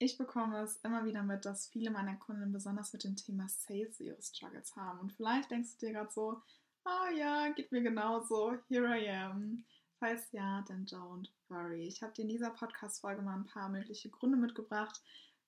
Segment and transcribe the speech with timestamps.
[0.00, 3.98] Ich bekomme es immer wieder mit, dass viele meiner Kunden besonders mit dem Thema Sales
[3.98, 5.00] ihre Struggles haben.
[5.00, 6.40] Und vielleicht denkst du dir gerade so,
[6.84, 9.64] oh ja, geht mir genauso, here I am.
[9.98, 11.88] Falls ja, dann don't worry.
[11.88, 15.02] Ich habe dir in dieser Podcast-Folge mal ein paar mögliche Gründe mitgebracht,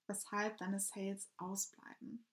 [0.09, 2.25] weshalb deine Sales ausbleiben.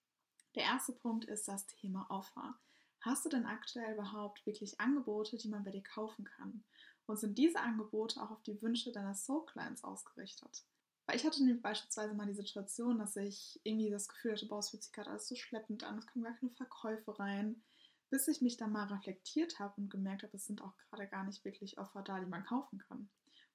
[0.55, 2.57] Der erste Punkt ist das Thema Offer.
[3.01, 6.63] Hast du denn aktuell überhaupt wirklich Angebote, die man bei dir kaufen kann?
[7.05, 10.65] Und sind diese Angebote auch auf die Wünsche deiner Soul Clients ausgerichtet?
[11.07, 14.69] Weil ich hatte beispielsweise mal die Situation, dass ich irgendwie das Gefühl hatte, boah, es
[14.69, 17.63] fühlt sich gerade alles so schleppend an, es kommen gar keine Verkäufe rein,
[18.09, 21.23] bis ich mich dann mal reflektiert habe und gemerkt habe, es sind auch gerade gar
[21.23, 23.09] nicht wirklich Offer da, die man kaufen kann.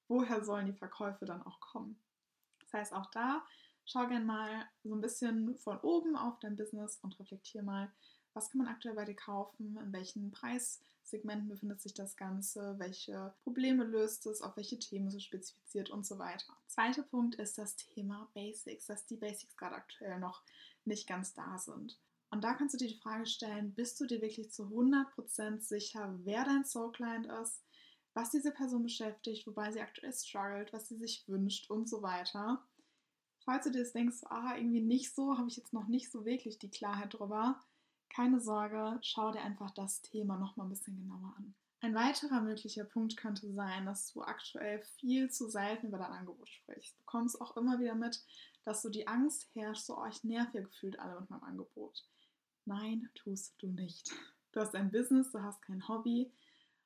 [0.09, 2.01] Woher sollen die Verkäufe dann auch kommen?
[2.61, 3.45] Das heißt, auch da
[3.85, 7.93] schau gerne mal so ein bisschen von oben auf dein Business und reflektier mal,
[8.35, 13.35] was kann man aktuell bei dir kaufen, in welchen Preissegmenten befindet sich das Ganze, welche
[13.43, 16.57] Probleme löst es, auf welche Themen ist es spezifiziert und so weiter.
[16.67, 20.43] Zweiter Punkt ist das Thema Basics, dass die Basics gerade aktuell noch
[20.85, 21.99] nicht ganz da sind.
[22.31, 26.19] Und da kannst du dir die Frage stellen, bist du dir wirklich zu 100% sicher,
[26.25, 27.63] wer dein Soul Client ist,
[28.15, 32.63] was diese Person beschäftigt, wobei sie aktuell struggelt, was sie sich wünscht und so weiter.
[33.45, 36.25] Falls du dir das denkst, ah, irgendwie nicht so, habe ich jetzt noch nicht so
[36.25, 37.61] wirklich die Klarheit drüber,
[38.15, 41.55] keine Sorge, schau dir einfach das Thema nochmal ein bisschen genauer an.
[41.81, 46.49] Ein weiterer möglicher Punkt könnte sein, dass du aktuell viel zu selten über dein Angebot
[46.49, 46.95] sprichst.
[46.95, 48.23] Du bekommst auch immer wieder mit,
[48.65, 52.05] dass du die Angst herrscht, so euch oh, nervt ja gefühlt alle mit meinem Angebot.
[52.65, 54.13] Nein, tust du nicht.
[54.53, 56.31] Du hast ein Business, du hast kein Hobby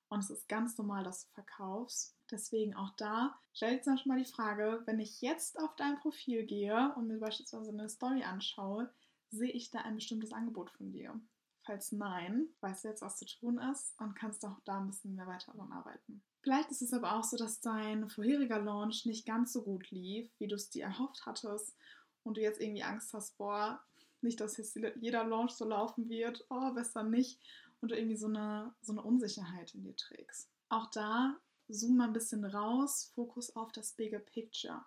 [0.08, 2.16] und es ist ganz normal, dass du verkaufst.
[2.30, 5.98] Deswegen auch da, stell dir zum Beispiel mal die Frage, wenn ich jetzt auf dein
[5.98, 8.91] Profil gehe und mir beispielsweise eine Story anschaue,
[9.36, 11.18] sehe ich da ein bestimmtes Angebot von dir?
[11.64, 15.14] Falls nein, weißt du jetzt, was zu tun ist und kannst auch da ein bisschen
[15.14, 16.22] mehr weiter daran arbeiten.
[16.42, 20.30] Vielleicht ist es aber auch so, dass dein vorheriger Launch nicht ganz so gut lief,
[20.38, 21.76] wie du es dir erhofft hattest
[22.22, 23.82] und du jetzt irgendwie Angst hast, boah,
[24.20, 27.40] nicht, dass jetzt jeder Launch so laufen wird, oh, besser nicht
[27.80, 30.48] und du irgendwie so eine, so eine Unsicherheit in dir trägst.
[30.69, 31.36] Auch da
[31.69, 34.84] zoom mal ein bisschen raus, Fokus auf das Bigger Picture.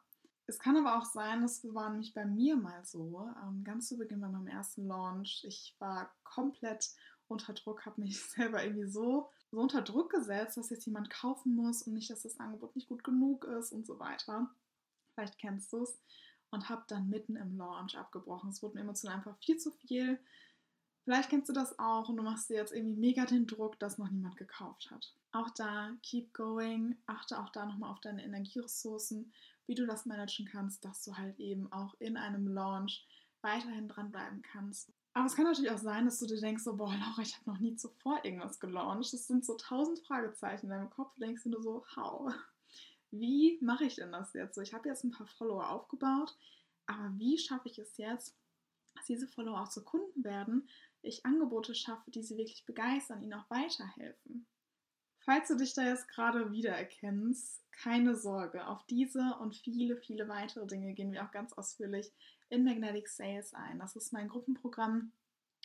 [0.50, 3.98] Es kann aber auch sein, das war nämlich bei mir mal so, ähm, ganz zu
[3.98, 6.90] Beginn bei meinem ersten Launch, ich war komplett
[7.28, 11.56] unter Druck, habe mich selber irgendwie so, so unter Druck gesetzt, dass jetzt jemand kaufen
[11.56, 14.50] muss und nicht, dass das Angebot nicht gut genug ist und so weiter.
[15.14, 16.00] Vielleicht kennst du es.
[16.52, 18.50] Und habe dann mitten im Launch abgebrochen.
[18.50, 20.20] Es wurde mir emotional einfach viel zu viel.
[21.04, 23.98] Vielleicht kennst du das auch und du machst dir jetzt irgendwie mega den Druck, dass
[23.98, 25.14] noch niemand gekauft hat.
[25.32, 29.32] Auch da, keep going, achte auch da nochmal auf deine Energieressourcen
[29.70, 33.06] wie du das managen kannst, dass du halt eben auch in einem Launch
[33.42, 34.92] weiterhin dranbleiben kannst.
[35.14, 37.52] Aber es kann natürlich auch sein, dass du dir denkst, so, boah, Laura, ich habe
[37.52, 39.14] noch nie zuvor irgendwas gelauncht.
[39.14, 41.14] Das sind so tausend Fragezeichen in deinem Kopf.
[41.14, 42.34] Du denkst dir nur so, how?
[43.12, 44.56] Wie mache ich denn das jetzt?
[44.56, 46.36] So, ich habe jetzt ein paar Follower aufgebaut,
[46.88, 48.36] aber wie schaffe ich es jetzt,
[48.96, 50.68] dass diese Follower auch zu Kunden werden,
[51.02, 54.48] ich Angebote schaffe, die sie wirklich begeistern, ihnen auch weiterhelfen?
[55.22, 58.68] Falls du dich da jetzt gerade wiedererkennst, keine Sorge.
[58.68, 62.12] Auf diese und viele, viele weitere Dinge gehen wir auch ganz ausführlich
[62.50, 63.80] in Magnetic Sales ein.
[63.80, 65.14] Das ist mein Gruppenprogramm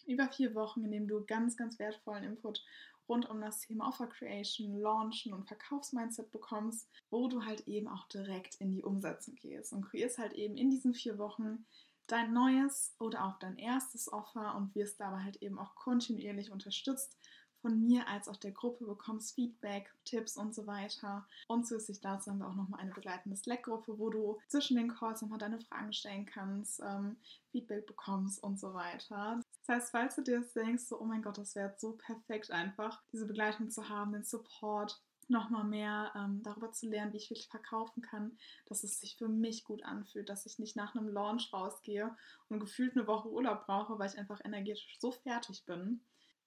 [0.07, 2.65] über vier Wochen, in dem du ganz, ganz wertvollen Input
[3.09, 8.07] rund um das Thema Offer Creation, Launchen und Verkaufsmindset bekommst, wo du halt eben auch
[8.09, 11.67] direkt in die Umsetzung gehst und kreierst halt eben in diesen vier Wochen
[12.07, 17.17] dein neues oder auch dein erstes Offer und wirst dabei halt eben auch kontinuierlich unterstützt
[17.65, 21.27] von mir als auch der Gruppe, bekommst Feedback, Tipps und so weiter.
[21.49, 25.23] Und zusätzlich dazu haben wir auch nochmal eine begleitende Slack-Gruppe, wo du zwischen den Calls
[25.23, 27.17] nochmal deine Fragen stellen kannst, ähm,
[27.53, 29.41] Feedback bekommst und so weiter.
[29.67, 32.51] Das heißt, falls du dir jetzt denkst, so, oh mein Gott, das wäre so perfekt
[32.51, 37.31] einfach, diese Begleitung zu haben, den Support, nochmal mehr ähm, darüber zu lernen, wie ich
[37.31, 38.37] wirklich verkaufen kann,
[38.67, 42.17] dass es sich für mich gut anfühlt, dass ich nicht nach einem Launch rausgehe
[42.49, 46.01] und gefühlt eine Woche Urlaub brauche, weil ich einfach energetisch so fertig bin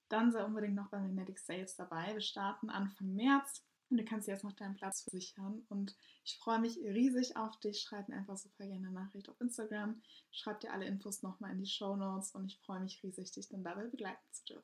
[0.10, 2.14] dann sei unbedingt noch bei Magnetic Sales dabei.
[2.14, 5.66] Wir starten Anfang März und du kannst dir jetzt noch deinen Platz versichern.
[5.70, 7.82] Und ich freue mich riesig auf dich.
[7.82, 10.02] Schreib mir einfach super gerne eine Nachricht auf Instagram.
[10.32, 13.50] Schreib dir alle Infos nochmal in die Show Notes und ich freue mich riesig, dich
[13.50, 14.56] dann dabei begleiten zu dürfen.